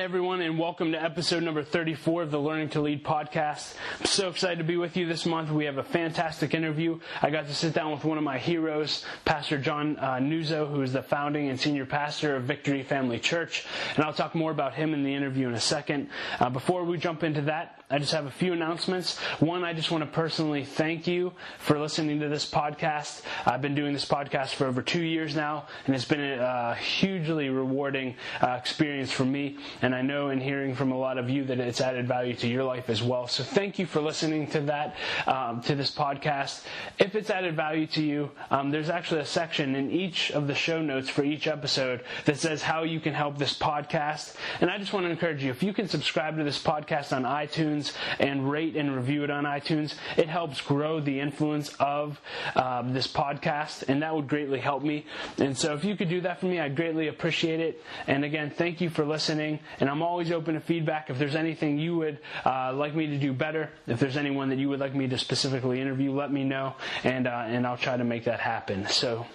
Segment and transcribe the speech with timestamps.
[0.00, 3.74] Everyone, and welcome to episode number 34 of the Learning to Lead podcast.
[3.98, 5.50] I'm so excited to be with you this month.
[5.50, 7.00] We have a fantastic interview.
[7.20, 10.80] I got to sit down with one of my heroes, Pastor John uh, Nuzzo, who
[10.80, 14.72] is the founding and senior pastor of Victory Family Church, and I'll talk more about
[14.72, 16.08] him in the interview in a second.
[16.40, 19.18] Uh, before we jump into that, I just have a few announcements.
[19.40, 23.22] One, I just want to personally thank you for listening to this podcast.
[23.44, 27.50] I've been doing this podcast for over two years now, and it's been a hugely
[27.50, 31.44] rewarding uh, experience for me and I know in hearing from a lot of you
[31.46, 33.26] that it's added value to your life as well.
[33.26, 34.96] So thank you for listening to that,
[35.26, 36.62] um, to this podcast.
[36.98, 40.54] If it's added value to you, um, there's actually a section in each of the
[40.54, 44.36] show notes for each episode that says how you can help this podcast.
[44.60, 47.24] And I just want to encourage you, if you can subscribe to this podcast on
[47.24, 47.79] iTunes
[48.18, 52.20] and rate and review it on iTunes, it helps grow the influence of
[52.54, 55.06] um, this podcast, and that would greatly help me.
[55.38, 57.82] And so if you could do that for me, I'd greatly appreciate it.
[58.06, 61.10] And again, thank you for listening and I'm always open to feedback.
[61.10, 64.58] If there's anything you would uh, like me to do better, if there's anyone that
[64.58, 67.96] you would like me to specifically interview, let me know, and uh, and I'll try
[67.96, 68.86] to make that happen.
[68.88, 69.26] So.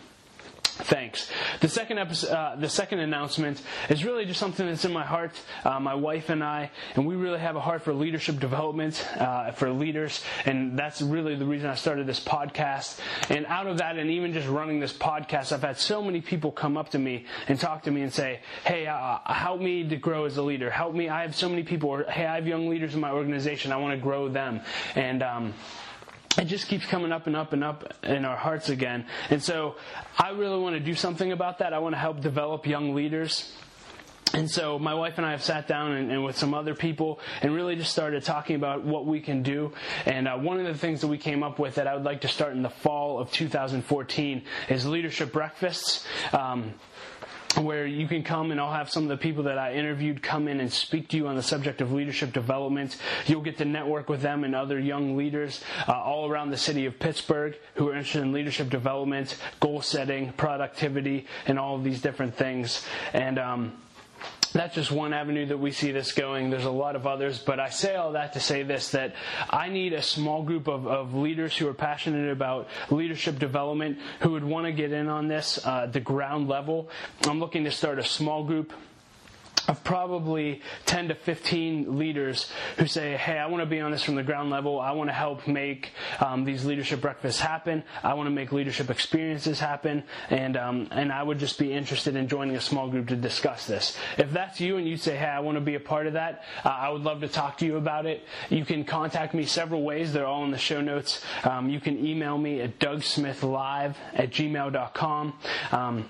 [0.78, 1.32] Thanks.
[1.62, 5.32] The second episode, uh, the second announcement is really just something that's in my heart.
[5.64, 9.52] Uh, my wife and I, and we really have a heart for leadership development uh,
[9.52, 13.00] for leaders, and that's really the reason I started this podcast.
[13.30, 16.52] And out of that, and even just running this podcast, I've had so many people
[16.52, 19.96] come up to me and talk to me and say, "Hey, uh, help me to
[19.96, 20.70] grow as a leader.
[20.70, 21.08] Help me.
[21.08, 21.90] I have so many people.
[21.90, 23.72] Or, hey, I have young leaders in my organization.
[23.72, 24.60] I want to grow them."
[24.96, 25.54] And um,
[26.38, 29.06] it just keeps coming up and up and up in our hearts again.
[29.30, 29.76] And so
[30.18, 31.74] I really want to do something about that.
[31.74, 33.54] I want to help develop young leaders.
[34.34, 37.22] And so my wife and I have sat down and, and, with some other people
[37.42, 39.72] and really just started talking about what we can do.
[40.06, 42.22] And uh, one of the things that we came up with that I would like
[42.22, 46.06] to start in the fall of 2014 is leadership breakfasts.
[46.34, 46.74] Um,
[47.58, 50.48] where you can come and I'll have some of the people that I interviewed come
[50.48, 52.98] in and speak to you on the subject of leadership development.
[53.26, 56.86] You'll get to network with them and other young leaders uh, all around the city
[56.86, 62.02] of Pittsburgh who are interested in leadership development, goal setting, productivity, and all of these
[62.02, 62.86] different things.
[63.14, 63.74] And um,
[64.56, 66.50] that's just one avenue that we see this going.
[66.50, 69.14] There's a lot of others, but I say all that to say this that
[69.50, 74.32] I need a small group of, of leaders who are passionate about leadership development who
[74.32, 76.90] would want to get in on this, uh, the ground level.
[77.28, 78.72] I'm looking to start a small group
[79.68, 84.04] of probably 10 to 15 leaders who say, Hey, I want to be on this
[84.04, 84.80] from the ground level.
[84.80, 87.84] I want to help make um, these leadership breakfasts happen.
[88.04, 90.04] I want to make leadership experiences happen.
[90.30, 93.66] And, um, and I would just be interested in joining a small group to discuss
[93.68, 93.98] this.
[94.18, 96.44] If that's you and you say, Hey, I want to be a part of that,
[96.64, 98.24] uh, I would love to talk to you about it.
[98.50, 100.14] You can contact me several ways.
[100.14, 101.24] They're all in the show notes.
[101.44, 105.34] Um, you can email me at dougsmithlive at gmail.com.
[105.72, 106.06] Um,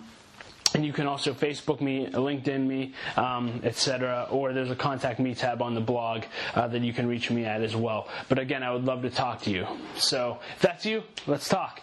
[0.73, 4.27] and you can also Facebook me, LinkedIn me, um, etc.
[4.29, 7.45] Or there's a contact me tab on the blog uh, that you can reach me
[7.45, 8.09] at as well.
[8.27, 9.67] But again, I would love to talk to you.
[9.97, 11.81] So if that's you, let's talk.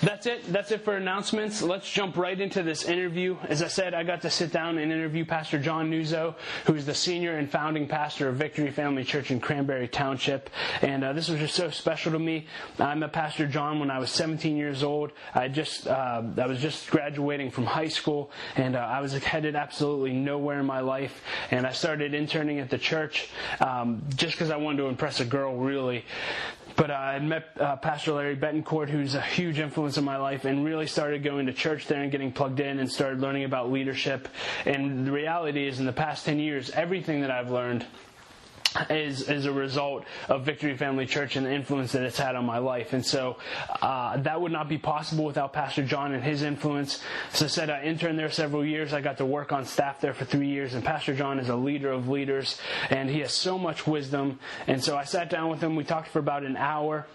[0.00, 0.50] That's it.
[0.50, 1.62] That's it for announcements.
[1.62, 3.36] Let's jump right into this interview.
[3.48, 6.34] As I said, I got to sit down and interview Pastor John Nuzzo,
[6.66, 10.48] who's the senior and founding pastor of Victory Family Church in Cranberry Township.
[10.80, 12.46] And uh, this was just so special to me.
[12.78, 15.12] I met Pastor John when I was 17 years old.
[15.34, 18.21] I just uh, I was just graduating from high school
[18.56, 21.22] and uh, I was headed absolutely nowhere in my life.
[21.50, 23.28] And I started interning at the church
[23.60, 26.04] um, just because I wanted to impress a girl, really.
[26.76, 30.44] But uh, I met uh, Pastor Larry Betancourt, who's a huge influence in my life,
[30.44, 33.70] and really started going to church there and getting plugged in and started learning about
[33.70, 34.28] leadership.
[34.64, 37.86] And the reality is, in the past 10 years, everything that I've learned
[38.90, 42.44] is as a result of Victory Family Church and the influence that it's had on
[42.44, 42.92] my life.
[42.92, 43.36] And so
[43.80, 47.02] uh, that would not be possible without Pastor John and his influence.
[47.32, 48.92] As I said, I interned there several years.
[48.92, 51.56] I got to work on staff there for three years, and Pastor John is a
[51.56, 52.58] leader of leaders,
[52.90, 54.38] and he has so much wisdom.
[54.66, 55.76] And so I sat down with him.
[55.76, 57.06] We talked for about an hour.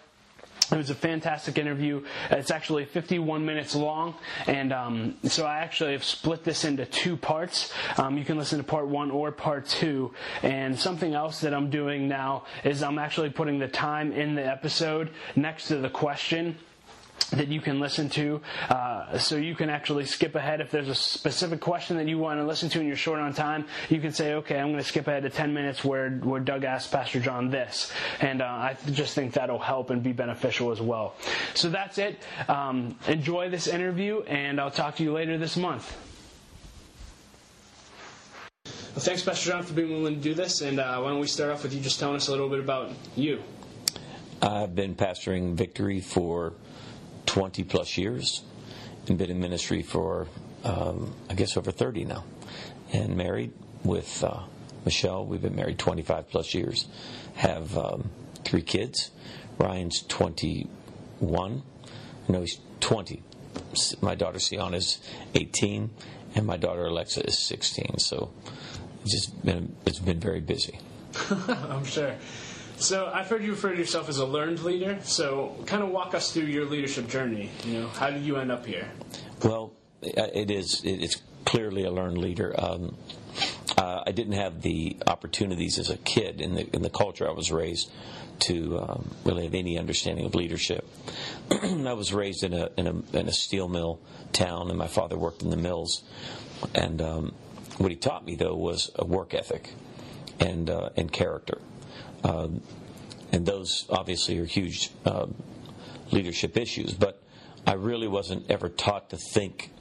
[0.72, 2.03] It was a fantastic interview.
[2.29, 4.16] It's actually 51 minutes long,
[4.47, 7.73] and um, so I actually have split this into two parts.
[7.97, 10.13] Um, you can listen to part one or part two.
[10.44, 14.46] And something else that I'm doing now is I'm actually putting the time in the
[14.46, 16.58] episode next to the question
[17.31, 18.41] that you can listen to.
[18.69, 22.40] Uh, so you can actually skip ahead if there's a specific question that you want
[22.40, 23.66] to listen to and you're short on time.
[23.90, 26.64] You can say, okay, I'm going to skip ahead to 10 minutes where, where Doug
[26.64, 27.91] asked Pastor John this.
[28.22, 31.16] And uh, I just think that'll help and be beneficial as well.
[31.53, 32.22] So that's it.
[32.47, 35.96] Um, enjoy this interview, and I'll talk to you later this month.
[38.66, 40.61] Well, thanks, Pastor John, for being willing to do this.
[40.61, 42.59] And uh, why don't we start off with you just telling us a little bit
[42.59, 43.43] about you?
[44.41, 46.53] I've been pastoring Victory for
[47.28, 48.41] 20 plus years
[49.08, 50.28] and been in ministry for,
[50.64, 52.24] um, I guess, over 30 now.
[52.91, 53.53] And married
[53.84, 54.44] with uh,
[54.85, 55.26] Michelle.
[55.26, 56.88] We've been married 25 plus years.
[57.35, 58.09] Have um,
[58.44, 59.12] three kids.
[59.59, 61.64] Ryan's 21.
[62.29, 63.22] No, he's 20.
[64.02, 65.00] My daughter Sienna is
[65.35, 65.90] 18,
[66.35, 68.00] and my daughter Alexa is 16.
[68.00, 68.32] So
[69.03, 70.79] it's just been it's been very busy.
[71.50, 72.16] I'm sure.
[72.78, 75.00] So I've heard you refer to yourself as a learned leader.
[75.03, 77.50] So kind of walk us through your leadership journey.
[77.66, 78.88] You know, how did you end up here?
[79.44, 82.53] Well, it is it's clearly a learned leader.
[82.58, 82.96] Um,
[83.78, 87.32] uh, I didn't have the opportunities as a kid in the in the culture I
[87.32, 87.91] was raised
[88.40, 90.88] to um, really have any understanding of leadership.
[91.52, 94.00] I was raised in a, in a, in a steel mill
[94.32, 96.03] town, and my father worked in the mills.
[96.76, 97.34] And um,
[97.78, 99.74] what he taught me though was a work ethic
[100.40, 101.59] and uh, and character.
[102.28, 102.62] Um,
[103.32, 105.28] and those obviously are huge uh,
[106.12, 106.94] leadership issues.
[106.94, 107.22] But
[107.66, 109.72] I really wasn't ever taught to think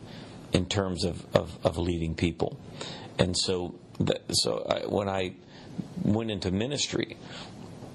[0.53, 2.59] in terms of, of, of leading people.
[3.19, 5.35] And so, that, so I, when I
[6.03, 7.17] went into ministry,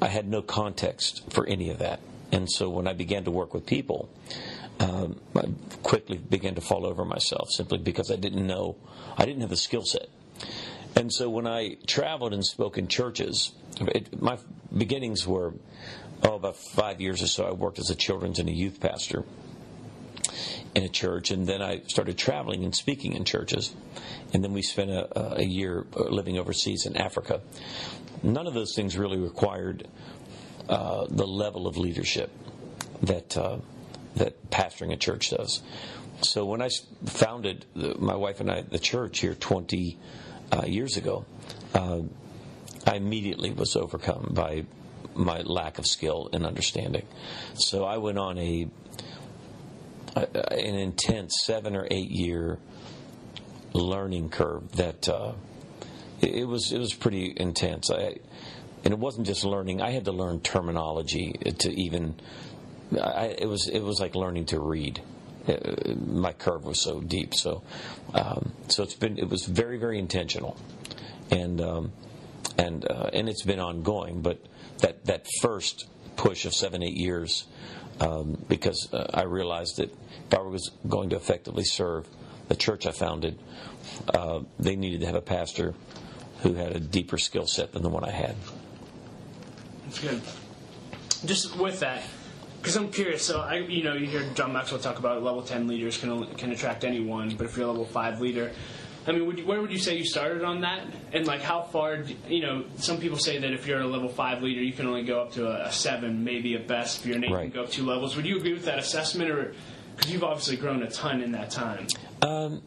[0.01, 1.99] I had no context for any of that.
[2.31, 4.09] And so when I began to work with people,
[4.79, 5.43] um, I
[5.83, 8.77] quickly began to fall over myself simply because I didn't know,
[9.17, 10.07] I didn't have the skill set.
[10.95, 14.37] And so when I traveled and spoke in churches, it, my
[14.75, 15.53] beginnings were,
[16.23, 19.23] oh, about five years or so, I worked as a children's and a youth pastor
[20.75, 23.73] in a church, and then I started traveling and speaking in churches.
[24.33, 27.41] And then we spent a, a year living overseas in Africa.
[28.23, 29.87] None of those things really required
[30.69, 32.31] uh, the level of leadership
[33.01, 33.57] that uh,
[34.15, 35.61] that pastoring a church does.
[36.21, 36.69] So when I
[37.05, 39.97] founded my wife and I the church here 20
[40.51, 41.25] uh, years ago,
[41.73, 42.01] uh,
[42.85, 44.65] I immediately was overcome by
[45.15, 47.05] my lack of skill and understanding.
[47.53, 48.67] So I went on a
[50.15, 52.59] an intense seven or eight year
[53.73, 55.33] learning curve that uh,
[56.21, 57.89] it, was it was pretty intense.
[57.89, 58.17] I,
[58.83, 62.15] and it wasn't just learning; I had to learn terminology to even.
[63.01, 65.01] I, it was it was like learning to read.
[65.47, 67.63] Uh, my curve was so deep, so
[68.13, 70.55] um, so it's been it was very very intentional,
[71.31, 71.91] and um,
[72.57, 74.21] and uh, and it's been ongoing.
[74.21, 74.39] But
[74.79, 77.45] that that first push of seven eight years
[77.99, 79.91] um, because uh, I realized that
[80.27, 82.07] if I was going to effectively serve
[82.47, 83.39] the church I founded,
[84.13, 85.73] uh, they needed to have a pastor
[86.39, 88.35] who had a deeper skill set than the one I had.
[89.85, 90.21] That's good.
[91.25, 92.03] Just with that,
[92.61, 93.23] because I'm curious.
[93.23, 96.51] So I, you know, you hear John Maxwell talk about level ten leaders can can
[96.51, 98.51] attract anyone, but if you're a level five leader,
[99.07, 100.85] I mean, would you, where would you say you started on that?
[101.11, 101.97] And like, how far?
[101.97, 104.85] Do, you know, some people say that if you're a level five leader, you can
[104.85, 106.99] only go up to a, a seven, maybe a best.
[106.99, 107.45] If you're an eight, right.
[107.45, 108.15] you can go up two levels.
[108.15, 109.55] Would you agree with that assessment, or
[109.95, 111.87] because you've obviously grown a ton in that time?
[112.21, 112.61] Um,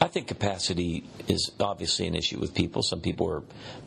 [0.00, 2.82] I think capacity is obviously an issue with people.
[2.82, 3.42] Some people are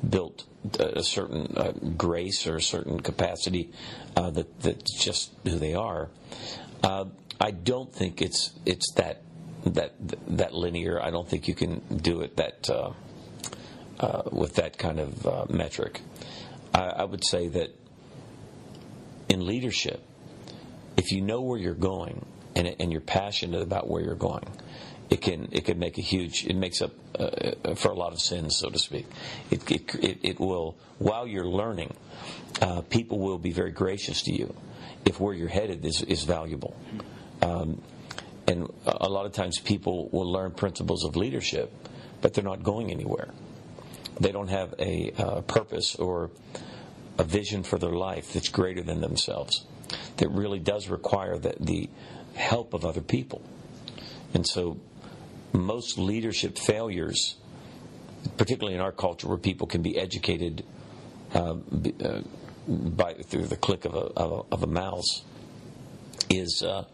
[0.07, 0.43] built
[0.79, 3.71] a certain uh, grace or a certain capacity
[4.17, 6.09] uh, that that's just who they are.
[6.83, 7.05] Uh,
[7.39, 9.21] I don't think it's it's that
[9.65, 9.93] that
[10.27, 11.01] that linear.
[11.01, 12.91] I don't think you can do it that uh,
[13.99, 16.01] uh, with that kind of uh, metric.
[16.73, 17.69] I, I would say that
[19.29, 20.03] in leadership,
[20.97, 24.45] if you know where you're going and, and you're passionate about where you're going,
[25.13, 28.13] it can it can make a huge it makes up uh, uh for a lot
[28.13, 29.05] of sins, so to speak.
[29.51, 31.93] It it, it, will while you're learning,
[32.61, 34.55] uh, people will be very gracious to you
[35.05, 36.75] if where you're headed is is valuable.
[37.43, 37.81] Um,
[38.47, 41.71] and a lot of times people will learn principles of leadership,
[42.21, 43.29] but they're not going anywhere.
[44.19, 46.31] They don't have a uh, purpose or
[47.19, 49.65] a vision for their life that's greater than themselves,
[50.17, 51.89] that really does require the, the
[52.33, 53.41] help of other people.
[54.33, 54.77] And so
[55.53, 57.35] most leadership failures,
[58.37, 60.65] particularly in our culture where people can be educated
[61.33, 61.55] uh,
[62.03, 62.21] uh,
[62.67, 65.23] by through the click of a, of a, of a mouse,
[66.29, 66.85] is uh,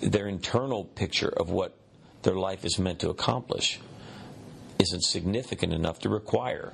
[0.00, 1.76] their internal picture of what
[2.22, 3.80] their life is meant to accomplish
[4.78, 6.72] isn't significant enough to require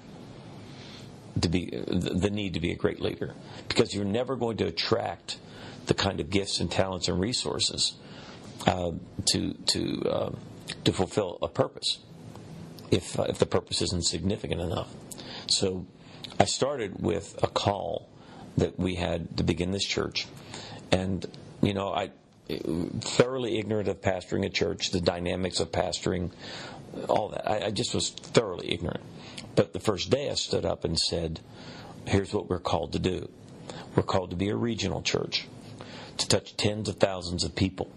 [1.41, 3.35] to be the need to be a great leader.
[3.69, 5.39] Because you're never going to attract
[5.87, 7.95] the kind of gifts and talents and resources
[8.67, 8.93] uh,
[9.27, 10.31] to to uh,
[10.85, 11.99] to fulfill a purpose
[12.91, 14.93] if uh, if the purpose isn't significant enough.
[15.49, 15.87] So
[16.39, 18.09] I started with a call
[18.57, 20.27] that we had to begin this church,
[20.91, 21.25] and
[21.63, 22.11] you know I
[22.49, 26.31] thoroughly ignorant of pastoring a church, the dynamics of pastoring,
[27.09, 27.49] all that.
[27.49, 29.03] I, I, just was thoroughly ignorant.
[29.55, 31.41] But the first day I stood up and said,
[32.07, 33.29] here's what we're called to do.
[33.95, 35.47] We're called to be a regional church,
[36.17, 37.91] to touch tens of thousands of people,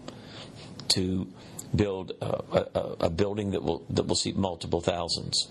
[0.88, 1.28] to
[1.74, 5.48] build a, a, a building that will that will seat multiple thousands,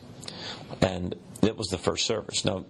[0.81, 2.45] and it was the first service.
[2.45, 2.65] Now,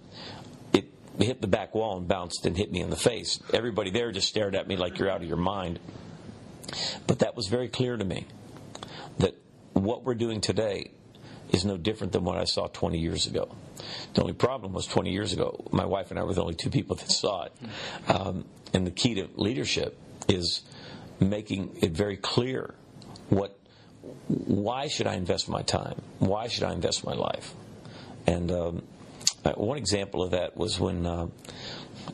[0.73, 0.85] it
[1.19, 3.39] hit the back wall and bounced and hit me in the face.
[3.53, 5.79] Everybody there just stared at me like you're out of your mind.
[7.07, 8.25] But that was very clear to me
[9.19, 9.35] that
[9.73, 10.91] what we're doing today
[11.51, 13.53] is no different than what I saw 20 years ago.
[14.13, 16.69] The only problem was 20 years ago, my wife and I were the only two
[16.69, 17.53] people that saw it.
[18.07, 19.97] Um, and the key to leadership
[20.29, 20.61] is
[21.19, 22.73] making it very clear
[23.31, 23.57] what
[24.27, 26.01] why should I invest my time?
[26.19, 27.53] Why should I invest my life?
[28.27, 28.83] And um,
[29.45, 31.27] uh, one example of that was when, uh,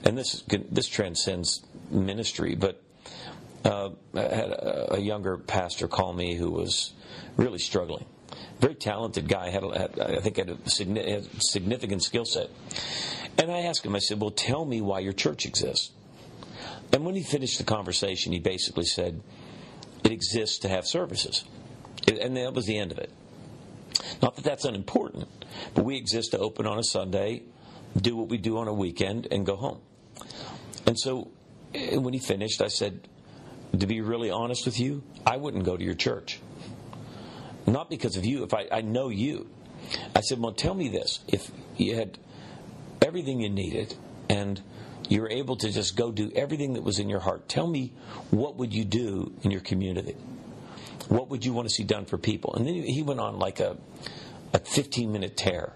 [0.03, 2.81] and this this transcends ministry, but
[3.65, 6.93] uh, I had a, a, younger pastor call me who was
[7.35, 8.05] really struggling.
[8.59, 12.49] Very talented guy, had, had I think had a significant skill set.
[13.37, 15.91] And I asked him, I said, "Well, tell me why your church exists."
[16.93, 19.21] And when he finished the conversation, he basically said,
[20.03, 21.43] "It exists to have services,"
[22.07, 23.11] and that was the end of it.
[24.21, 25.27] Not that that's unimportant,
[25.73, 27.43] but we exist to open on a Sunday,
[27.99, 29.79] do what we do on a weekend, and go home.
[30.85, 31.29] And so
[31.73, 33.07] eh, when he finished, I said,
[33.77, 36.39] to be really honest with you, I wouldn't go to your church.
[37.65, 39.49] Not because of you, if I, I know you.
[40.15, 41.19] I said, well, tell me this.
[41.27, 42.17] If you had
[43.01, 43.95] everything you needed
[44.29, 44.61] and
[45.09, 47.93] you were able to just go do everything that was in your heart, tell me
[48.29, 50.15] what would you do in your community?
[51.07, 52.55] What would you want to see done for people?
[52.55, 53.77] And then he went on like a,
[54.53, 55.73] a 15 minute tear.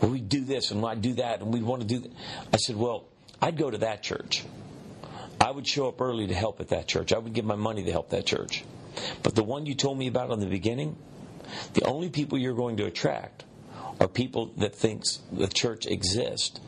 [0.00, 2.10] Well, we do this and I do that and we want to do.
[2.52, 3.08] I said, well,
[3.40, 4.44] I'd go to that church.
[5.40, 7.12] I would show up early to help at that church.
[7.12, 8.64] I would give my money to help that church.
[9.22, 10.96] But the one you told me about in the beginning,
[11.74, 13.44] the only people you're going to attract
[14.00, 16.60] are people that thinks the church exists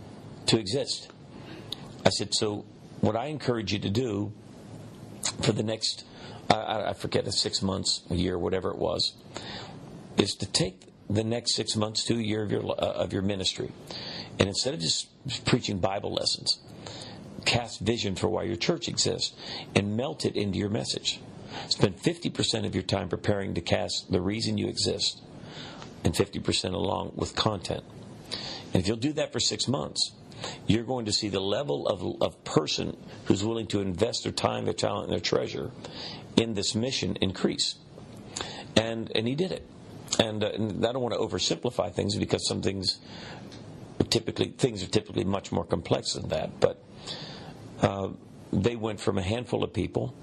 [0.47, 1.11] to exist.
[2.05, 2.64] I said, so
[3.00, 4.33] what I encourage you to do
[5.43, 6.05] for the next
[6.50, 9.14] I, I forget, six months, a year, whatever it was,
[10.17, 13.23] is to take the next six months to a year of your uh, of your
[13.23, 13.71] ministry,
[14.38, 15.09] and instead of just
[15.45, 16.59] preaching Bible lessons,
[17.45, 19.35] cast vision for why your church exists
[19.75, 21.21] and melt it into your message.
[21.71, 25.23] Spend 50% of your time preparing to cast the reason you exist,
[26.05, 27.85] and 50% along with content.
[28.75, 30.12] And if you'll do that for six months,
[30.66, 34.64] you're going to see the level of, of person who's willing to invest their time,
[34.64, 35.71] their talent, and their treasure
[36.37, 37.76] in this mission increase.
[38.76, 39.66] And, and he did it.
[40.18, 43.00] And, uh, and I don't want to oversimplify things because some things
[44.11, 46.61] typically things are typically much more complex than that.
[46.61, 46.83] But
[47.80, 48.11] uh,
[48.52, 50.14] they went from a handful of people,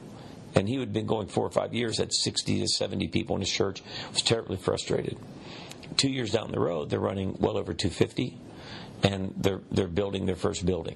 [0.56, 3.42] and he had been going four or five years, had 60 to 70 people in
[3.42, 5.18] his church, was terribly frustrated.
[5.98, 8.38] Two years down the road, they're running well over 250,
[9.04, 10.96] and they're they're building their first building.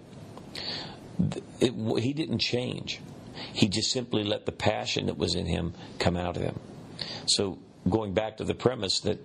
[1.60, 3.02] It, he didn't change.
[3.54, 6.60] He just simply let the passion that was in him come out of him.
[7.28, 9.20] So, going back to the premise that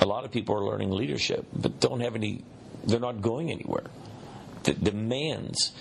[0.00, 2.44] a lot of people are learning leadership, but don't have any,
[2.84, 3.84] they're not going anywhere.
[4.64, 5.72] That demands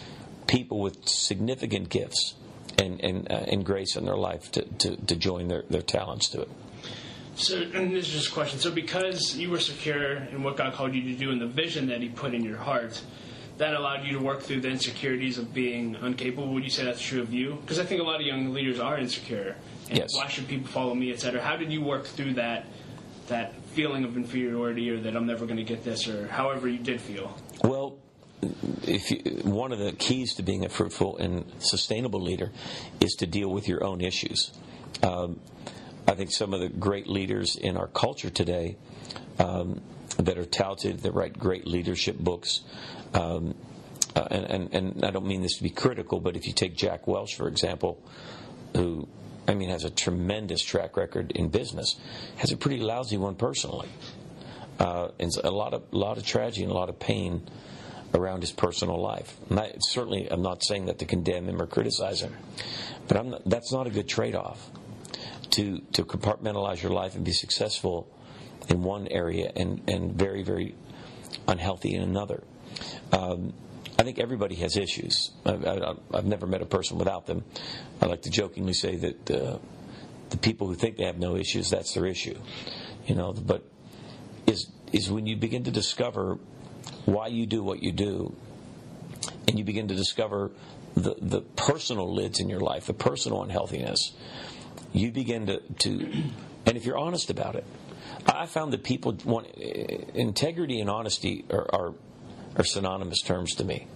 [0.48, 2.36] people with significant gifts
[2.78, 6.30] and, and, uh, and grace in their life to, to, to join their, their talents
[6.30, 6.50] to it.
[7.42, 8.60] So, and this is just a question.
[8.60, 11.88] So, because you were secure in what God called you to do and the vision
[11.88, 13.02] that He put in your heart,
[13.58, 16.54] that allowed you to work through the insecurities of being incapable.
[16.54, 17.58] Would you say that's true of you?
[17.62, 19.56] Because I think a lot of young leaders are insecure.
[19.90, 20.16] And yes.
[20.16, 21.42] Why should people follow me, etc.
[21.42, 22.66] How did you work through that
[23.28, 26.80] that feeling of inferiority, or that I'm never going to get this, or however you
[26.80, 27.36] did feel?
[27.64, 27.98] Well,
[28.84, 32.52] if you, one of the keys to being a fruitful and sustainable leader
[33.00, 34.52] is to deal with your own issues.
[35.04, 35.40] Um,
[36.12, 38.76] I think some of the great leaders in our culture today
[39.40, 39.80] um,
[40.18, 42.64] that are touted, that write great leadership books,
[43.14, 43.56] um,
[44.14, 46.76] uh, and, and, and, I don't mean this to be critical, but if you take
[46.76, 47.98] Jack Welch, for example,
[48.76, 49.08] who,
[49.48, 51.96] I mean, has a tremendous track record in business,
[52.36, 53.88] has a pretty lousy one personally.
[54.80, 57.42] Uh, and a lot of, lot of tragedy and a lot of pain
[58.14, 59.38] around his personal life.
[59.50, 62.36] I, certainly, I'm not saying that to condemn him or criticize him,
[63.08, 64.70] but not, that's not a good trade off.
[65.52, 68.08] To, to compartmentalize your life and be successful
[68.70, 70.76] in one area and, and very, very
[71.48, 72.44] unhealthy in another.
[73.12, 73.54] Um,
[74.00, 75.32] I think everybody has issues.
[75.46, 77.44] I, have never met a person without them.
[78.02, 79.60] I like to jokingly say that uh,
[80.32, 82.36] the people who think they have no issues, that's their issue.
[83.06, 83.64] You know, but
[84.48, 86.40] is is when you begin to discover
[87.06, 88.36] why you do what you do,
[89.48, 90.52] and you begin to discover
[90.96, 94.14] the the personal lids in your life, the personal unhealthiness.
[94.94, 96.12] You begin to to,
[96.66, 97.66] and if you're honest about it,
[98.26, 101.94] I found that people want integrity and honesty are, are
[102.56, 103.88] are synonymous terms to me.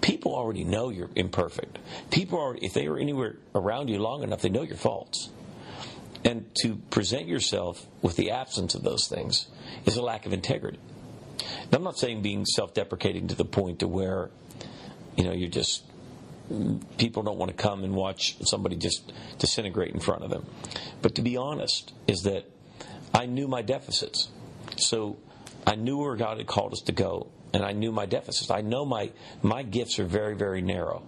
[0.00, 1.78] People already know you're imperfect.
[2.10, 5.28] People are, if they are anywhere around you long enough, they know your faults.
[6.24, 9.48] And to present yourself with the absence of those things
[9.84, 10.78] is a lack of integrity.
[11.70, 14.30] Now, I'm not saying being self-deprecating to the point to where,
[15.16, 15.84] you know, you're just
[16.98, 20.46] people don't want to come and watch somebody just disintegrate in front of them.
[21.02, 22.44] But to be honest, is that
[23.14, 24.28] I knew my deficits.
[24.76, 25.18] So
[25.66, 28.50] I knew where God had called us to go, and I knew my deficits.
[28.50, 29.10] I know my
[29.42, 31.02] my gifts are very, very narrow.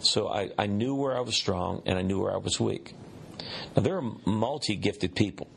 [0.00, 2.94] So I, I knew where I was strong and I knew where I was weak.
[3.76, 5.48] Now there are multi-gifted people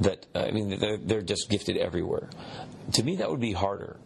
[0.00, 2.28] that I mean they're, they're just gifted everywhere.
[2.94, 3.96] To me, that would be harder.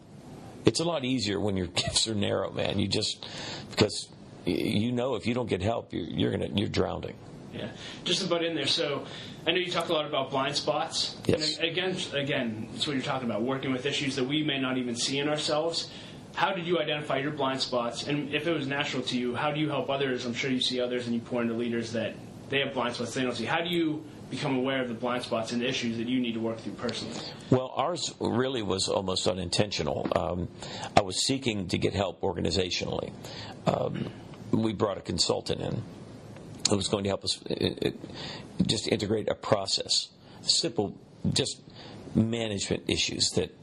[0.66, 2.78] It's a lot easier when your gifts are narrow, man.
[2.78, 3.26] You just
[3.70, 4.08] because
[4.44, 7.16] you know if you don't get help, you're, you're gonna you're drowning.
[7.54, 7.70] Yeah,
[8.04, 8.66] just about in there.
[8.66, 9.06] So,
[9.46, 11.16] I know you talk a lot about blind spots.
[11.24, 11.56] Yes.
[11.56, 13.42] And again, again, it's what you're talking about.
[13.42, 15.90] Working with issues that we may not even see in ourselves.
[16.34, 18.08] How did you identify your blind spots?
[18.08, 20.26] And if it was natural to you, how do you help others?
[20.26, 22.14] I'm sure you see others, and you point to leaders that
[22.48, 23.44] they have blind spots they don't see.
[23.44, 26.40] How do you become aware of the blind spots and issues that you need to
[26.40, 27.14] work through personally?
[27.50, 30.08] Well, ours really was almost unintentional.
[30.14, 30.48] Um,
[30.96, 33.12] I was seeking to get help organizationally.
[33.66, 34.10] Um,
[34.50, 35.82] we brought a consultant in
[36.68, 38.00] who was going to help us it, it,
[38.66, 40.08] just integrate a process,
[40.42, 40.96] simple,
[41.32, 41.60] just
[42.14, 43.54] management issues that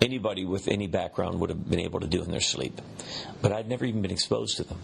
[0.00, 2.80] anybody with any background would have been able to do in their sleep.
[3.42, 4.78] But I'd never even been exposed to them.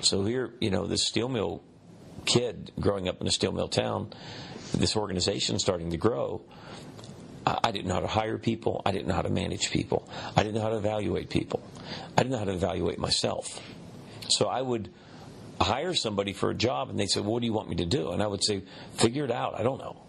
[0.00, 1.62] So here, you know, this steel mill
[2.24, 4.12] kid growing up in a steel mill town,
[4.72, 6.42] this organization starting to grow,
[7.46, 8.80] I didn't know how to hire people.
[8.86, 10.08] I didn't know how to manage people.
[10.34, 11.62] I didn't know how to evaluate people.
[12.16, 13.60] I didn't know how to evaluate myself.
[14.28, 14.90] So I would
[15.60, 17.84] hire somebody for a job and they said, well, What do you want me to
[17.84, 18.12] do?
[18.12, 18.62] And I would say,
[18.94, 19.58] Figure it out.
[19.58, 20.00] I don't know.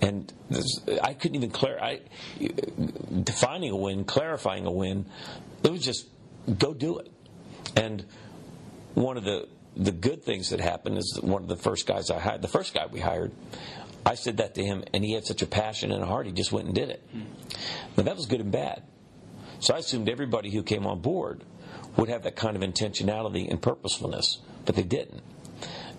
[0.00, 1.98] And this, I couldn't even clarify.
[3.22, 5.06] Defining a win, clarifying a win,
[5.62, 6.06] it was just
[6.58, 7.10] go do it.
[7.76, 8.04] And
[8.94, 12.18] one of the the good things that happened is one of the first guys I
[12.18, 13.32] hired, the first guy we hired,
[14.04, 16.32] I said that to him, and he had such a passion and a heart, he
[16.32, 17.02] just went and did it.
[17.12, 17.22] Hmm.
[17.96, 18.82] Now, that was good and bad.
[19.60, 21.42] So I assumed everybody who came on board
[21.96, 25.22] would have that kind of intentionality and purposefulness, but they didn't.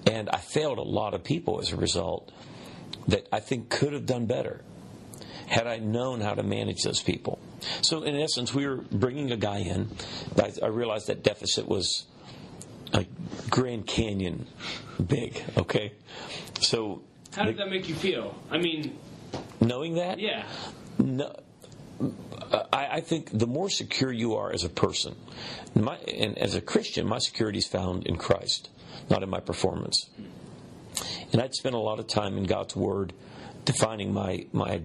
[0.05, 2.31] And I failed a lot of people as a result
[3.07, 4.61] that I think could have done better
[5.47, 7.39] had I known how to manage those people.
[7.81, 9.89] So, in essence, we were bringing a guy in.
[10.37, 12.05] I, I realized that deficit was
[12.93, 13.07] like
[13.49, 14.47] Grand Canyon
[15.05, 15.43] big.
[15.57, 15.93] Okay,
[16.59, 17.01] so
[17.35, 18.35] how did that make you feel?
[18.49, 18.97] I mean,
[19.61, 20.45] knowing that, yeah.
[20.99, 21.35] No,
[22.73, 25.15] I, I, think the more secure you are as a person,
[25.75, 28.69] my, and as a Christian, my security is found in Christ,
[29.09, 30.09] not in my performance.
[31.31, 33.13] And I'd spent a lot of time in God's Word
[33.65, 34.79] defining my my,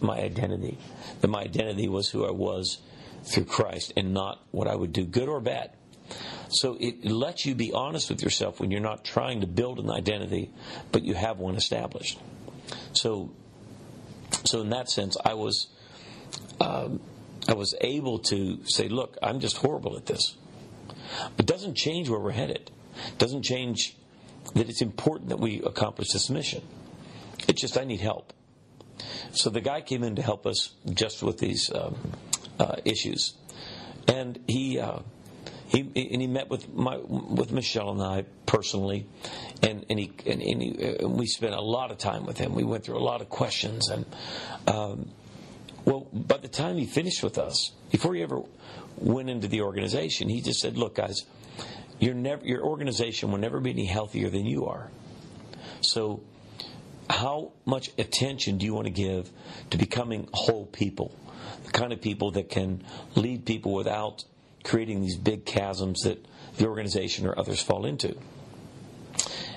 [0.00, 0.78] my identity.
[1.20, 2.78] That my identity was who I was
[3.24, 5.70] through Christ, and not what I would do, good or bad.
[6.48, 9.90] So it lets you be honest with yourself when you're not trying to build an
[9.90, 10.50] identity,
[10.92, 12.18] but you have one established.
[12.92, 13.32] So,
[14.44, 15.68] so in that sense, I was,
[16.60, 17.00] um,
[17.48, 20.36] I was able to say, look, I'm just horrible at this.
[21.38, 22.70] It doesn't change where we're headed.
[23.08, 23.96] It doesn't change
[24.54, 26.62] that it's important that we accomplish this mission.
[27.48, 28.32] It's just I need help.
[29.32, 31.96] So the guy came in to help us just with these um,
[32.60, 33.34] uh, issues,
[34.06, 34.78] and he.
[34.78, 35.00] Uh,
[35.74, 39.06] he, and he met with my with Michelle and I personally,
[39.62, 42.38] and and he and, and, he, and uh, we spent a lot of time with
[42.38, 42.54] him.
[42.54, 44.06] We went through a lot of questions, and
[44.68, 45.10] um,
[45.84, 48.42] well, by the time he finished with us, before he ever
[48.96, 51.22] went into the organization, he just said, "Look, guys,
[52.00, 54.90] never your organization will never be any healthier than you are.
[55.80, 56.22] So."
[57.10, 59.28] How much attention do you want to give
[59.68, 61.14] to becoming whole people?
[61.66, 62.82] The kind of people that can
[63.14, 64.24] lead people without
[64.64, 66.24] creating these big chasms that
[66.56, 68.16] the organization or others fall into.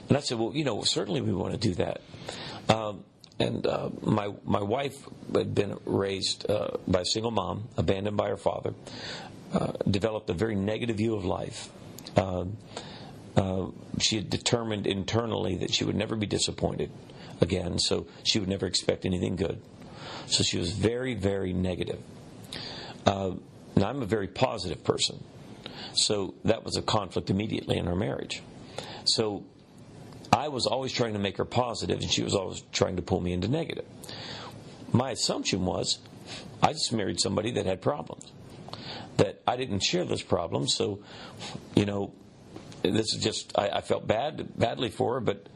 [0.09, 2.01] And I said, well, you know, certainly we want to do that.
[2.69, 3.03] Um,
[3.39, 8.29] and uh, my my wife had been raised uh, by a single mom, abandoned by
[8.29, 8.73] her father,
[9.53, 11.69] uh, developed a very negative view of life.
[12.15, 12.57] Um,
[13.35, 13.67] uh,
[13.99, 16.89] she had determined internally that she would never be disappointed
[17.39, 19.61] again, so she would never expect anything good.
[20.25, 22.01] So she was very, very negative.
[23.77, 25.23] Now, I'm a very positive person.
[25.93, 28.41] So that was a conflict immediately in our marriage.
[29.05, 29.43] So
[30.33, 33.21] I was always trying to make her positive, and she was always trying to pull
[33.21, 33.85] me into negative.
[34.91, 35.99] My assumption was
[36.61, 38.31] I just married somebody that had problems,
[39.17, 40.73] that I didn't share those problems.
[40.73, 41.03] So,
[41.75, 42.13] you know,
[42.81, 45.47] this is just, I, I felt bad, badly for her, but,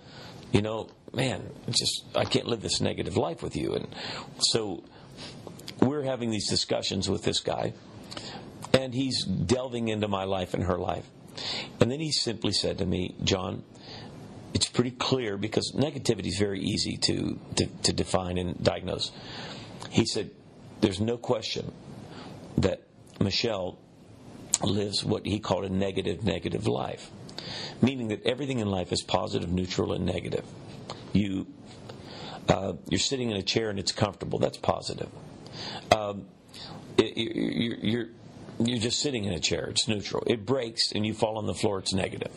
[0.52, 3.74] you know, man, just, I can't live this negative life with you.
[3.74, 3.88] And
[4.40, 4.84] so
[5.82, 7.74] we're having these discussions with this guy
[8.74, 11.06] and he's delving into my life and her life.
[11.80, 13.64] And then he simply said to me, John,
[14.54, 19.12] it's pretty clear because negativity is very easy to, to, to define and diagnose.
[19.90, 20.32] He said,
[20.82, 21.72] There's no question
[22.58, 22.82] that
[23.20, 23.78] Michelle
[24.62, 27.10] lives what he called a negative, negative life,
[27.82, 30.46] meaning that everything in life is positive, neutral, and negative.
[31.14, 31.48] You,
[32.48, 34.40] uh, you're sitting in a chair and it's comfortable.
[34.40, 35.10] That's positive.
[35.92, 36.26] Um,
[36.98, 38.10] it, you're, you're,
[38.68, 39.66] you're just sitting in a chair.
[39.66, 40.24] It's neutral.
[40.28, 41.80] It breaks and you fall on the floor.
[41.80, 42.32] It's negative.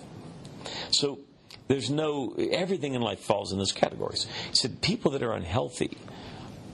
[0.90, 1.20] So
[1.68, 4.26] there's no everything in life falls in those categories.
[4.50, 5.96] He said people that are unhealthy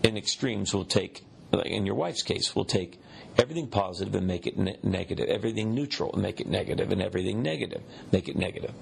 [0.03, 1.25] in extremes will take,
[1.65, 2.99] in your wife's case, will take
[3.39, 7.43] everything positive and make it ne- negative, everything neutral and make it negative, and everything
[7.43, 7.83] negative
[8.13, 8.73] make it negative.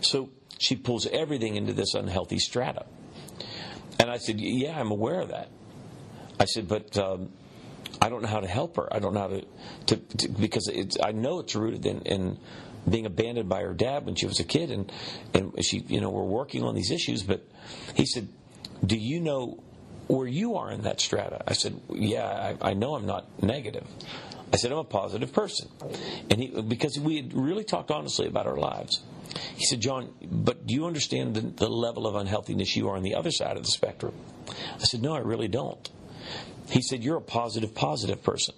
[0.00, 2.86] So she pulls everything into this unhealthy strata.
[3.98, 5.48] And I said, Yeah, I'm aware of that.
[6.38, 7.30] I said, But um,
[8.00, 8.92] I don't know how to help her.
[8.92, 9.44] I don't know how to,
[9.86, 10.70] to, to because
[11.02, 12.38] I know it's rooted in, in
[12.88, 14.90] being abandoned by her dad when she was a kid, and
[15.34, 17.22] and she, you know, we're working on these issues.
[17.22, 17.46] But
[17.94, 18.28] he said,
[18.84, 19.62] "Do you know
[20.06, 23.86] where you are in that strata?" I said, "Yeah, I, I know I'm not negative."
[24.52, 25.68] I said, "I'm a positive person,"
[26.30, 29.02] and he because we had really talked honestly about our lives.
[29.56, 33.02] He said, John, but do you understand the, the level of unhealthiness you are on
[33.02, 34.14] the other side of the spectrum?
[34.48, 35.88] I said, No, I really don't.
[36.70, 38.54] He said, You're a positive, positive person.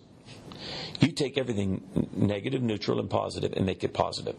[1.01, 4.37] You take everything negative, neutral, and positive and make it positive.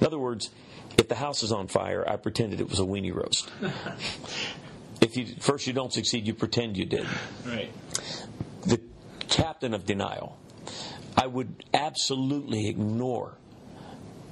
[0.00, 0.50] In other words,
[0.96, 3.50] if the house is on fire, I pretended it was a weenie roast.
[5.00, 7.06] if you first you don't succeed, you pretend you did.
[7.44, 7.72] Right.
[8.66, 8.80] The
[9.28, 10.38] captain of denial.
[11.16, 13.36] I would absolutely ignore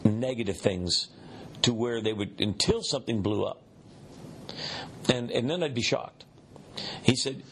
[0.05, 1.09] negative things
[1.63, 3.63] to where they would until something blew up.
[5.13, 6.25] And and then I'd be shocked.
[7.03, 7.43] He said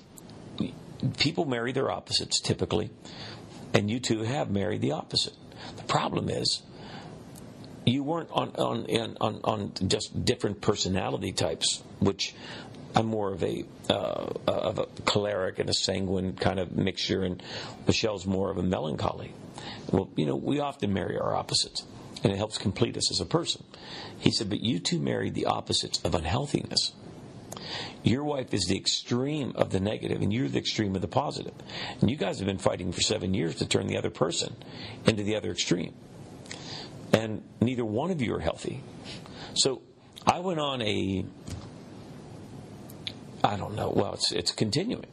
[1.18, 2.90] people marry their opposites typically
[3.72, 5.34] and you two have married the opposite.
[5.76, 6.62] The problem is,
[7.86, 12.34] you weren't on on on, on just different personality types, which
[12.94, 17.42] I'm more of a uh, of a choleric and a sanguine kind of mixture, and
[17.86, 19.32] Michelle's more of a melancholy.
[19.92, 21.84] Well, you know, we often marry our opposites,
[22.22, 23.64] and it helps complete us as a person.
[24.18, 26.92] He said, but you two married the opposites of unhealthiness.
[28.02, 31.54] Your wife is the extreme of the negative, and you're the extreme of the positive.
[32.00, 34.56] And you guys have been fighting for seven years to turn the other person
[35.06, 35.94] into the other extreme.
[37.12, 38.82] And neither one of you are healthy.
[39.54, 39.82] So
[40.26, 41.24] I went on a,
[43.42, 45.06] I don't know, well, it's, it's a continuing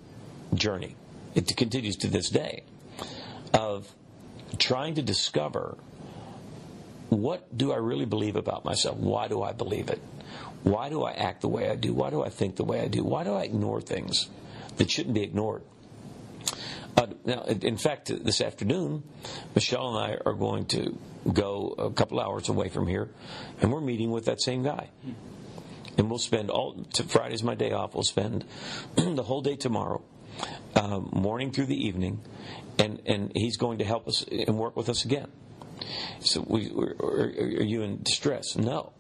[0.54, 0.96] journey.
[1.36, 2.64] It continues to this day
[3.54, 3.94] of
[4.58, 5.78] trying to discover
[7.10, 8.98] what do I really believe about myself?
[8.98, 10.02] Why do I believe it?
[10.64, 11.94] Why do I act the way I do?
[11.94, 13.04] Why do I think the way I do?
[13.04, 14.30] Why do I ignore things
[14.78, 15.62] that shouldn't be ignored?
[16.96, 19.04] Uh, now, in fact, this afternoon,
[19.54, 20.98] Michelle and I are going to
[21.32, 23.10] go a couple hours away from here,
[23.62, 24.90] and we're meeting with that same guy.
[25.98, 27.94] And we'll spend all Friday's my day off.
[27.94, 28.46] We'll spend
[28.96, 30.02] the whole day tomorrow,
[30.76, 32.20] uh, morning through the evening,
[32.80, 35.28] and and he's going to help us and work with us again.
[36.20, 38.56] So, we, are, are you in distress?
[38.56, 38.94] No,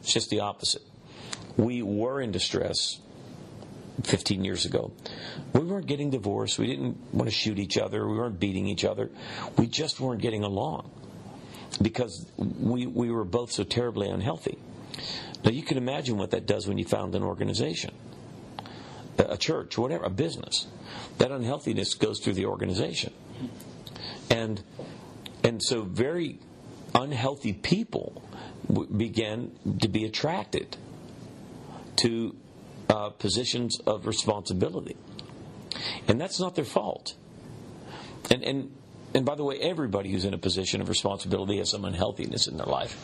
[0.00, 0.82] it's just the opposite
[1.56, 2.98] we were in distress
[4.02, 4.92] 15 years ago.
[5.52, 6.58] We weren't getting divorced.
[6.58, 8.06] We didn't want to shoot each other.
[8.06, 9.10] We weren't beating each other.
[9.56, 10.90] We just weren't getting along
[11.80, 14.58] because we, we were both so terribly unhealthy.
[15.44, 17.94] Now, you can imagine what that does when you found an organization,
[19.18, 20.66] a church, whatever, a business.
[21.18, 23.12] That unhealthiness goes through the organization.
[24.30, 24.62] And,
[25.42, 26.38] and so, very
[26.94, 28.22] unhealthy people
[28.96, 30.76] began to be attracted
[31.96, 32.36] to
[32.88, 34.96] uh, positions of responsibility.
[36.06, 37.14] And that's not their fault.
[38.30, 38.76] And, and,
[39.14, 42.56] and by the way, everybody who's in a position of responsibility has some unhealthiness in
[42.56, 42.96] their life.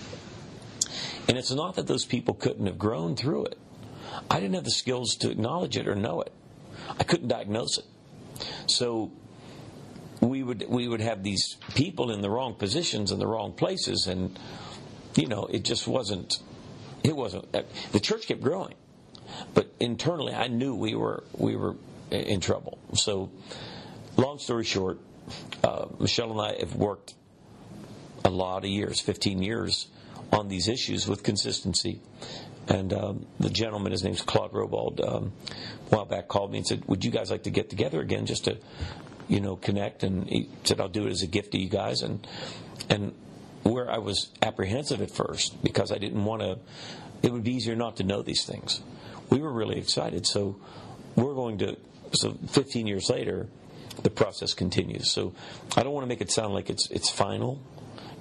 [1.28, 3.58] And it's not that those people couldn't have grown through it.
[4.30, 6.32] I didn't have the skills to acknowledge it or know it.
[6.98, 7.84] I couldn't diagnose it.
[8.66, 9.12] So
[10.20, 14.06] we would we would have these people in the wrong positions in the wrong places
[14.06, 14.38] and
[15.16, 16.38] you know it just wasn't
[17.02, 17.50] it wasn't
[17.92, 18.74] the church kept growing
[19.54, 21.76] but internally, I knew we were we were
[22.10, 22.78] in trouble.
[22.94, 23.30] So,
[24.16, 24.98] long story short,
[25.62, 27.14] uh, Michelle and I have worked
[28.24, 29.88] a lot of years, 15 years,
[30.32, 32.00] on these issues with consistency.
[32.68, 35.32] And um, the gentleman, his name's Claude Robald, um,
[35.90, 38.26] a while back called me and said, "Would you guys like to get together again,
[38.26, 38.58] just to,
[39.28, 42.02] you know, connect?" And he said, "I'll do it as a gift to you guys."
[42.02, 42.26] And
[42.88, 43.14] and
[43.62, 46.58] where I was apprehensive at first because I didn't want to,
[47.22, 48.80] it would be easier not to know these things
[49.30, 50.26] we were really excited.
[50.26, 50.56] So
[51.16, 51.76] we're going to,
[52.12, 53.48] so 15 years later,
[54.02, 55.10] the process continues.
[55.10, 55.32] So
[55.76, 57.60] I don't want to make it sound like it's it's final.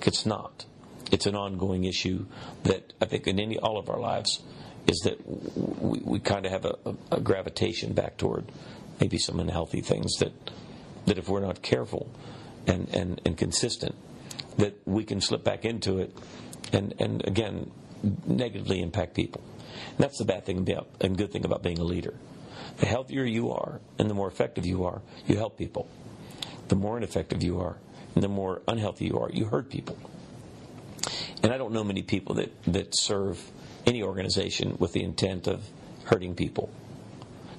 [0.01, 0.65] It's not.
[1.11, 2.25] It's an ongoing issue
[2.63, 4.41] that I think in any all of our lives
[4.87, 5.19] is that
[5.81, 8.51] we, we kind of have a, a, a gravitation back toward
[8.99, 10.33] maybe some unhealthy things that
[11.05, 12.09] that if we're not careful
[12.67, 13.95] and, and, and consistent,
[14.57, 16.15] that we can slip back into it
[16.73, 17.71] and, and again
[18.25, 19.43] negatively impact people.
[19.91, 22.13] And that's the bad thing about and good thing about being a leader.
[22.77, 25.89] The healthier you are and the more effective you are, you help people.
[26.69, 27.77] The more ineffective you are
[28.15, 29.97] and the more unhealthy you are, you hurt people.
[31.41, 33.41] And I don't know many people that, that serve
[33.85, 35.63] any organization with the intent of
[36.05, 36.69] hurting people.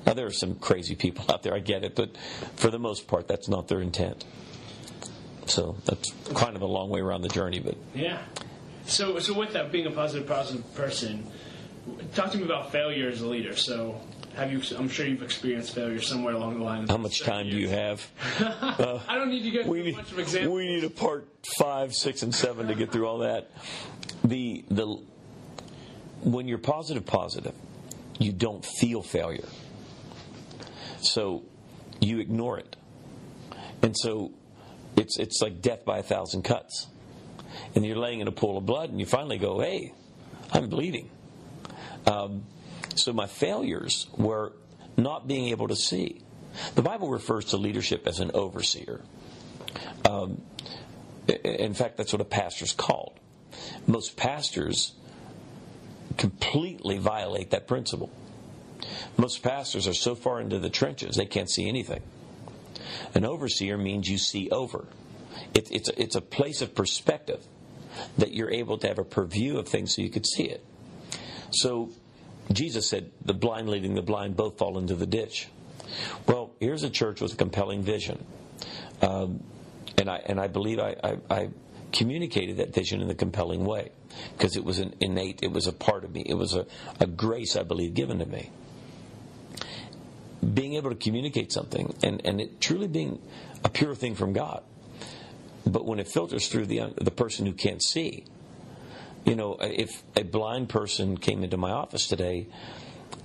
[0.06, 2.16] Now, there are some crazy people out there, I get it, but
[2.56, 4.24] for the most part, that's not their intent.
[5.50, 7.76] So that's kind of a long way around the journey, but.
[7.94, 8.22] Yeah.
[8.86, 11.26] So, so with that, being a positive, positive person,
[12.14, 13.56] talk to me about failure as a leader.
[13.56, 14.00] So,
[14.36, 14.62] have you?
[14.76, 16.86] I'm sure you've experienced failure somewhere along the line.
[16.86, 18.08] How much time do you have?
[18.38, 20.54] Uh, I don't need to get we need, much of examples.
[20.54, 23.50] We need a part five, six, and seven to get through all that.
[24.22, 25.00] The the
[26.22, 27.54] when you're positive, positive,
[28.18, 29.48] you don't feel failure.
[31.00, 31.42] So
[32.00, 32.76] you ignore it.
[33.82, 34.32] And so
[34.96, 36.86] it's, it's like death by a thousand cuts.
[37.74, 39.92] And you're laying in a pool of blood, and you finally go, hey,
[40.52, 41.10] I'm bleeding.
[42.06, 42.44] Um,
[42.94, 44.52] so my failures were
[44.96, 46.22] not being able to see.
[46.74, 49.00] The Bible refers to leadership as an overseer.
[50.08, 50.42] Um,
[51.44, 53.18] in fact, that's what a pastor's called.
[53.86, 54.94] Most pastors
[56.16, 58.10] completely violate that principle.
[59.16, 62.02] Most pastors are so far into the trenches they can't see anything.
[63.14, 64.86] An overseer means you see over.
[65.54, 67.44] It, it's, a, it's a place of perspective
[68.18, 70.64] that you're able to have a purview of things so you could see it.
[71.50, 71.90] So
[72.52, 75.48] Jesus said, the blind leading the blind both fall into the ditch.
[76.26, 78.24] Well, here's a church with a compelling vision.
[79.02, 79.42] Um,
[79.98, 81.48] and, I, and I believe I, I, I
[81.92, 83.90] communicated that vision in a compelling way
[84.36, 86.66] because it was an innate, it was a part of me, it was a,
[87.00, 88.50] a grace, I believe, given to me
[90.54, 93.20] being able to communicate something and, and it truly being
[93.64, 94.62] a pure thing from God.
[95.66, 98.24] But when it filters through the, the person who can't see,
[99.24, 102.46] you know, uh, if a blind person came into my office today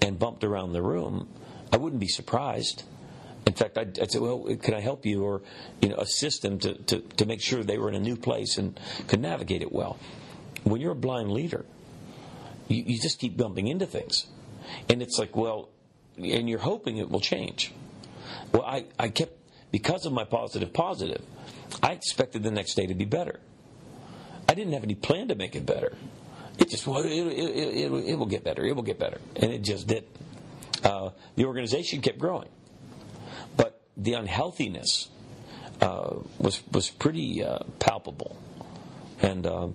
[0.01, 1.29] and bumped around the room,
[1.71, 2.83] I wouldn't be surprised.
[3.47, 5.41] In fact, I'd, I'd, say, well, can I help you or,
[5.81, 8.57] you know, assist them to, to, to make sure they were in a new place
[8.57, 9.97] and could navigate it well.
[10.63, 11.65] When you're a blind leader,
[12.67, 14.25] you, you just keep bumping into things.
[14.89, 15.69] And it's like, well,
[16.17, 17.71] and you're hoping it will change.
[18.51, 19.33] Well, I, I kept,
[19.71, 21.21] because of my positive positive,
[21.81, 23.39] I expected the next day to be better.
[24.47, 25.95] I didn't have any plan to make it better.
[26.57, 29.19] It just, well, it, it, it, it will get better, it will get better.
[29.35, 30.05] And it just did.
[30.83, 32.49] Uh, the organization kept growing.
[33.57, 35.09] But the unhealthiness
[35.81, 38.37] uh, was, was pretty uh, palpable.
[39.21, 39.69] And, uh,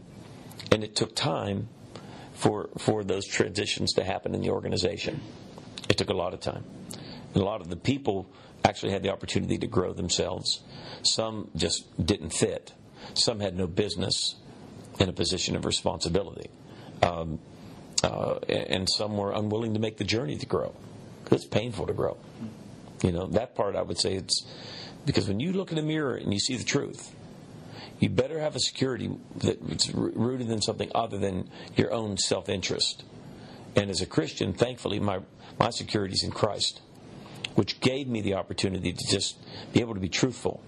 [0.70, 1.68] and it took time
[2.34, 5.20] for, for those transitions to happen in the organization.
[5.90, 6.64] It took a lot of time.
[7.34, 8.30] And a lot of the people
[8.64, 10.60] actually had the opportunity to grow themselves.
[11.02, 12.72] Some just didn't fit.
[13.14, 14.36] Some had no business
[15.00, 16.48] in a position of responsibility.
[17.02, 17.40] Um,
[18.04, 20.74] uh, and some were unwilling to make the journey to grow.
[21.32, 22.16] It's painful to grow.
[23.02, 24.46] You know, that part I would say it's
[25.06, 27.12] because when you look in the mirror and you see the truth,
[27.98, 33.02] you better have a security that's rooted in something other than your own self interest.
[33.76, 35.20] And as a Christian, thankfully, my
[35.58, 36.80] my security is in Christ,
[37.54, 39.36] which gave me the opportunity to just
[39.72, 40.62] be able to be truthful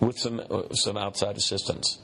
[0.00, 1.98] with some uh, some outside assistance.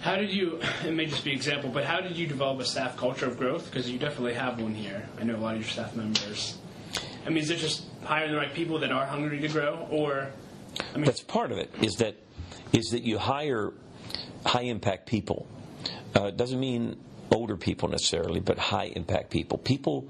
[0.00, 0.60] How did you?
[0.86, 3.66] It may just be example, but how did you develop a staff culture of growth?
[3.66, 5.08] Because you definitely have one here.
[5.20, 6.56] I know a lot of your staff members.
[7.26, 10.30] I mean, is it just hiring the right people that are hungry to grow, or?
[10.94, 11.70] I mean, that's part of it.
[11.82, 12.14] Is that
[12.72, 13.72] is that you hire
[14.46, 15.46] high impact people.
[16.16, 16.96] Uh, it doesn't mean
[17.30, 20.08] older people necessarily, but high impact people, people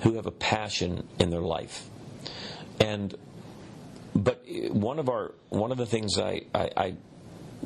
[0.00, 1.88] who have a passion in their life.
[2.80, 3.14] And
[4.14, 6.94] but one of our one of the things I, I, I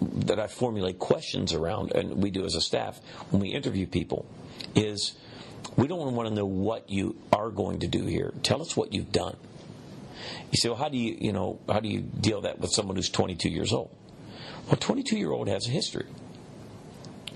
[0.01, 3.01] that I formulate questions around, and we do as a staff
[3.31, 4.27] when we interview people,
[4.75, 5.17] is
[5.77, 8.33] we don't want to know what you are going to do here.
[8.43, 9.37] Tell us what you've done.
[10.51, 12.97] You say, well, how do you, you know, how do you deal that with someone
[12.97, 13.91] who's 22 years old?
[14.67, 16.07] Well, 22 year old has a history,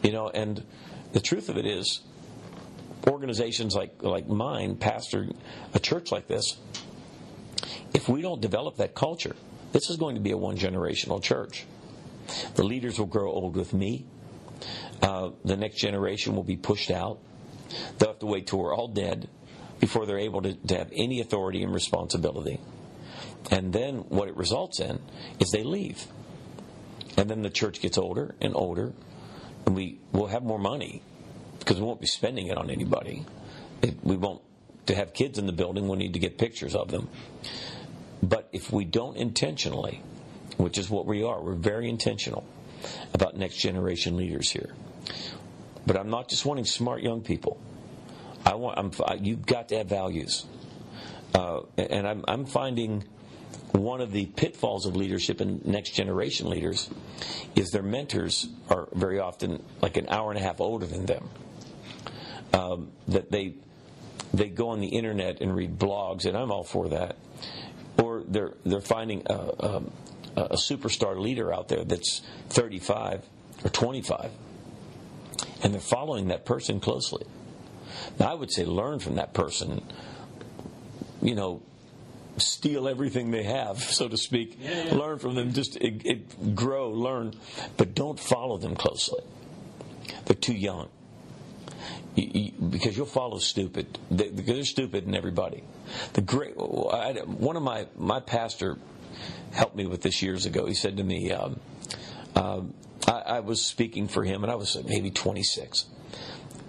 [0.03, 0.65] you know, and
[1.15, 2.01] the truth of it is,
[3.07, 5.29] organizations like, like mine, pastor
[5.73, 6.59] a church like this,
[7.95, 9.37] if we don't develop that culture,
[9.73, 11.67] this is going to be a one generational church.
[12.57, 14.07] The leaders will grow old with me.
[15.01, 17.21] Uh, the next generation will be pushed out.
[17.99, 19.29] They'll have to wait till we're all dead
[19.79, 22.61] before they're able to, to have any authority and responsibility.
[23.53, 24.99] And then what it results in
[25.39, 26.07] is they leave.
[27.17, 28.95] And then the church gets older and older
[29.67, 31.03] and we will have more money,
[31.59, 33.25] because we won't be spending it on anybody.
[33.83, 34.43] It, we won't.
[34.87, 37.09] To have kids in the building, we need to get pictures of them.
[38.23, 40.03] But if we don't intentionally,
[40.59, 42.45] which is what we are, we're very intentional
[43.15, 44.75] about next generation leaders here.
[45.87, 47.59] But I'm not just wanting smart young people.
[48.45, 48.79] I want.
[48.79, 50.45] I'm, you've got to have values,
[51.35, 53.05] uh, and I'm, I'm finding
[53.73, 56.89] one of the pitfalls of leadership and next generation leaders
[57.55, 61.29] is their mentors are very often like an hour and a half older than them.
[62.53, 63.55] Um, that they
[64.33, 67.17] they go on the internet and read blogs, and I'm all for that.
[68.03, 69.83] Or they're they're finding a, a,
[70.37, 73.25] a superstar leader out there that's 35
[73.65, 74.31] or 25,
[75.63, 77.25] and they're following that person closely.
[78.19, 79.85] Now, I would say learn from that person.
[81.23, 81.63] You know,
[82.39, 84.59] steal everything they have, so to speak.
[84.61, 84.95] Yeah, yeah.
[84.95, 87.35] Learn from them, just it, it, grow, learn,
[87.77, 89.23] but don't follow them closely.
[90.27, 90.89] They're too young.
[92.15, 93.99] You, you, because you'll follow stupid.
[94.11, 95.65] They, they're stupid in everybody.
[96.13, 98.79] The great I, one of my my pastor
[99.53, 100.67] helped me with this years ago.
[100.67, 101.61] He said to me, um,
[102.37, 102.75] um,
[103.07, 105.87] I, I was speaking for him, and I was maybe 26,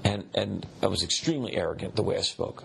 [0.04, 2.64] and and I was extremely arrogant the way I spoke,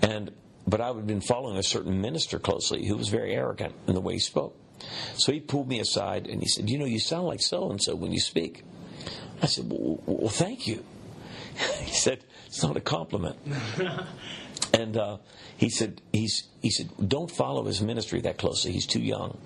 [0.00, 0.30] and
[0.66, 4.00] but I had been following a certain minister closely who was very arrogant in the
[4.00, 4.56] way he spoke.
[5.16, 7.82] So he pulled me aside and he said, You know, you sound like so and
[7.82, 8.64] so when you speak.
[9.42, 10.84] I said, Well, well thank you.
[11.80, 13.38] he said, It's not a compliment.
[14.74, 15.18] and uh,
[15.56, 18.72] he said, he's, he said, Don't follow his ministry that closely.
[18.72, 19.38] He's too young.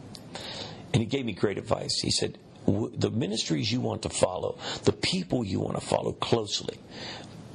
[0.93, 2.01] And he gave me great advice.
[2.01, 6.79] He said, The ministries you want to follow, the people you want to follow closely,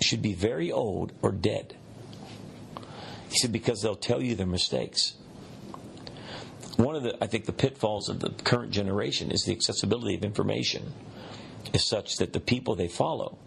[0.02, 1.76] should be very old or dead
[3.36, 5.16] he said, because they'll tell you their mistakes.
[6.78, 10.24] One of the, I think, the pitfalls of the current generation is the accessibility of
[10.24, 10.94] information
[11.74, 13.38] is such that the people they follow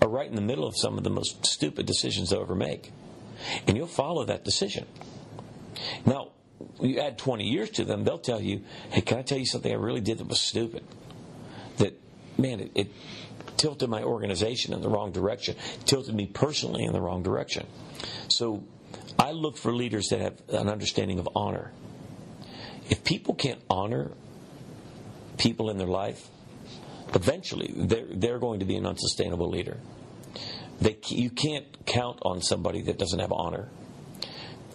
[0.00, 2.92] are right in the middle of some of the most stupid decisions they'll ever make.
[3.66, 4.86] And you'll follow that decision.
[6.06, 6.30] Now,
[6.80, 9.70] you add 20 years to them, they'll tell you, hey, can I tell you something
[9.70, 10.82] I really did that was stupid?
[11.76, 12.00] That,
[12.38, 12.88] man, it, it
[13.58, 17.66] tilted my organization in the wrong direction, tilted me personally in the wrong direction.
[18.28, 18.64] So
[19.18, 21.72] I look for leaders that have an understanding of honor.
[22.88, 24.12] If people can't honor
[25.38, 26.28] people in their life,
[27.14, 29.78] eventually they're, they're going to be an unsustainable leader.
[30.80, 33.68] They, you can't count on somebody that doesn't have honor.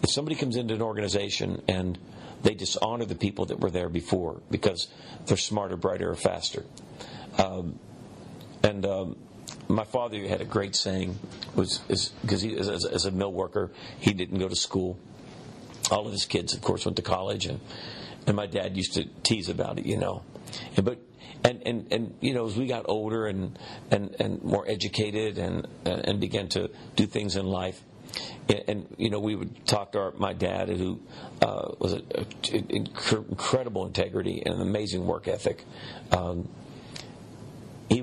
[0.02, 1.98] If somebody comes into an organization and
[2.42, 4.88] they dishonor the people that were there before because
[5.26, 6.64] they're smarter, brighter, or faster,
[7.38, 7.78] um,
[8.64, 9.16] and um,
[9.68, 11.18] my father had a great saying,
[11.54, 11.78] was
[12.22, 14.98] because he as, as, a mill worker, he didn't go to school.
[15.90, 17.60] All of his kids, of course, went to college, and
[18.26, 20.22] and my dad used to tease about it, you know.
[20.76, 20.98] And, but
[21.44, 23.58] and, and and you know, as we got older and
[23.90, 27.82] and and more educated and and began to do things in life,
[28.68, 31.00] and, you know we would talk to our, my dad who
[31.40, 32.04] uh, was an
[32.68, 35.64] incredible integrity and an amazing work ethic
[36.10, 36.48] um,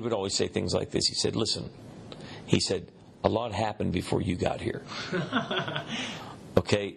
[0.00, 1.06] he would always say things like this.
[1.08, 1.68] He said, Listen,
[2.46, 2.90] he said,
[3.22, 4.82] a lot happened before you got here.
[6.56, 6.96] okay?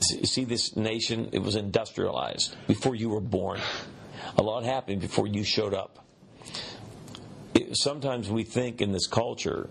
[0.00, 3.60] See, this nation, it was industrialized before you were born.
[4.36, 6.04] A lot happened before you showed up.
[7.54, 9.70] It, sometimes we think in this culture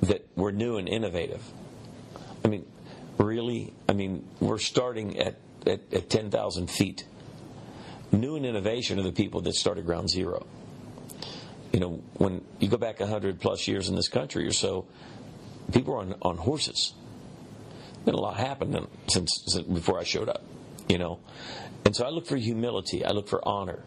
[0.00, 1.42] that we're new and innovative.
[2.44, 2.66] I mean,
[3.18, 3.74] really?
[3.88, 7.04] I mean, we're starting at, at, at 10,000 feet.
[8.10, 10.46] New and innovation are the people that started ground zero
[11.76, 14.86] you know, when you go back 100 plus years in this country or so,
[15.74, 16.94] people were on, on horses.
[18.06, 20.42] Been a lot happened since, since before I showed up,
[20.88, 21.18] you know.
[21.84, 23.04] And so I look for humility.
[23.04, 23.82] I look for honor.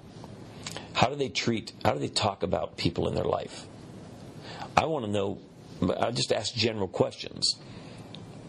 [0.94, 1.74] How do they treat?
[1.84, 3.66] How do they talk about people in their life?
[4.78, 5.40] I want to know.
[6.00, 7.56] I just ask general questions.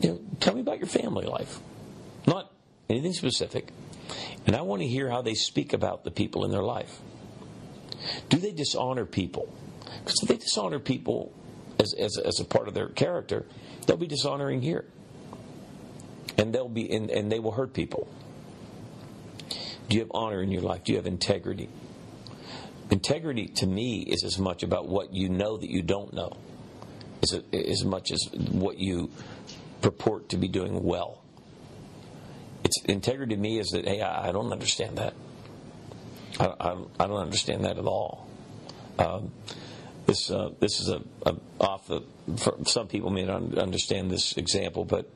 [0.03, 1.61] You know, tell me about your family life,
[2.27, 2.53] not
[2.91, 3.73] anything specific.
[4.47, 7.01] And I want to hear how they speak about the people in their life.
[8.29, 9.53] Do they dishonor people?
[10.05, 11.33] Because if they dishonor people
[11.79, 13.47] as, as, as a part of their character,
[13.87, 14.85] they'll be dishonoring here.
[16.39, 18.09] And they'll be and, and they will hurt people.
[19.89, 20.85] Do you have honor in your life?
[20.85, 21.69] Do you have integrity?
[22.91, 26.37] Integrity to me is as much about what you know that you don't know,
[27.23, 29.11] as, as much as what you
[29.81, 31.23] purport to be doing well.
[32.65, 35.15] It's integrity to me is that hey, I, I don't understand that.
[36.41, 38.27] I, I, I don't understand that at all.
[38.99, 39.31] Um,
[40.07, 42.03] this uh, this is a, a off the.
[42.65, 45.09] some people may not understand this example, but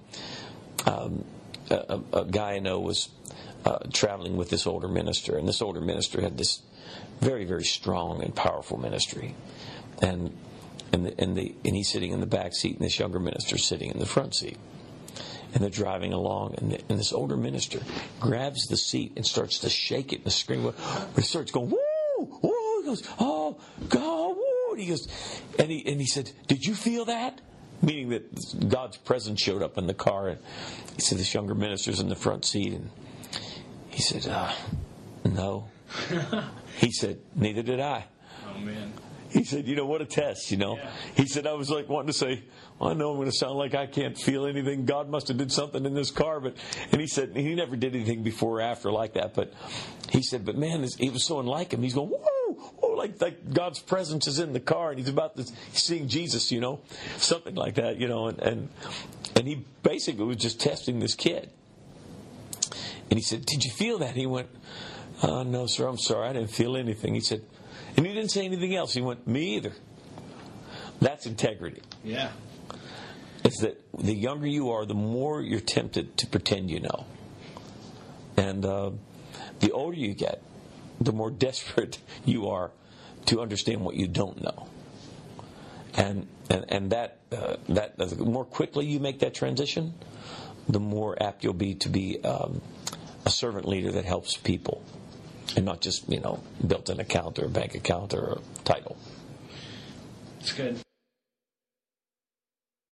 [0.86, 1.24] um,
[1.70, 3.08] a, a, guy I know was
[3.64, 6.62] uh, traveling with this older minister, and this older minister had this
[7.20, 9.34] very very strong and powerful ministry,
[10.02, 10.36] and
[10.92, 13.64] and the, and the and he's sitting in the back seat, and this younger minister's
[13.64, 14.58] sitting in the front seat.
[15.54, 17.80] And they're driving along, and, the, and this older minister
[18.18, 20.72] grabs the seat and starts to shake it and scream.
[21.14, 21.78] He starts going, "Woo,
[22.42, 23.56] woo!" He goes, "Oh,
[23.88, 25.06] God, woo!" And he goes,
[25.58, 27.40] and he and he said, "Did you feel that?"
[27.82, 30.38] Meaning that God's presence showed up in the car, and
[30.96, 32.90] he said, "This younger minister's in the front seat," and
[33.90, 34.52] he said, uh,
[35.24, 35.68] "No."
[36.78, 38.06] he said, "Neither did I."
[38.48, 38.92] Oh man.
[39.34, 40.90] He said, "You know what a test, you know." Yeah.
[41.16, 42.44] He said, "I was like wanting to say,
[42.78, 44.84] well, I know I'm going to sound like I can't feel anything.
[44.84, 46.54] God must have did something in this car, but."
[46.92, 49.52] And he said he never did anything before or after like that, but
[50.10, 51.82] he said, "But man, this- he was so unlike him.
[51.82, 55.36] He's going, whoa, whoa, like like God's presence is in the car, and he's about
[55.36, 56.78] to seeing Jesus, you know,
[57.16, 58.68] something like that, you know." And and
[59.34, 61.50] and he basically was just testing this kid.
[63.10, 64.48] And he said, "Did you feel that?" He went,
[65.22, 65.88] uh, "No, sir.
[65.88, 66.28] I'm sorry.
[66.28, 67.42] I didn't feel anything." He said,
[67.96, 68.94] and he didn't say anything else.
[68.94, 69.72] He went, "Me either."
[71.00, 71.82] That's integrity.
[72.02, 72.30] Yeah.
[73.44, 77.06] It's that the younger you are, the more you're tempted to pretend you know,
[78.36, 78.92] and uh,
[79.60, 80.42] the older you get,
[81.00, 82.70] the more desperate you are
[83.26, 84.68] to understand what you don't know.
[85.94, 89.94] And and and that uh, that the more quickly you make that transition,
[90.68, 92.60] the more apt you'll be to be um,
[93.24, 94.82] a servant leader that helps people,
[95.56, 98.96] and not just you know built an account or a bank account or a title.
[100.40, 100.78] It's good.